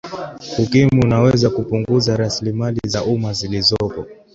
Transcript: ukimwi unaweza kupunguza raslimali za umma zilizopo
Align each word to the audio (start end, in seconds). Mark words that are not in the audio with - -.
ukimwi 0.59 0.99
unaweza 1.03 1.49
kupunguza 1.49 2.17
raslimali 2.17 2.79
za 2.85 3.03
umma 3.03 3.33
zilizopo 3.33 4.05